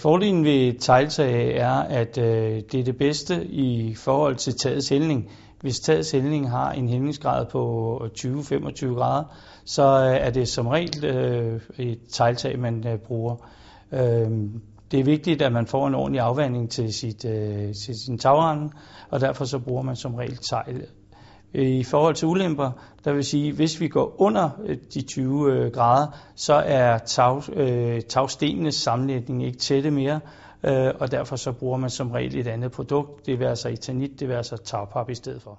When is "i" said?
3.46-3.94, 21.66-21.84, 35.10-35.14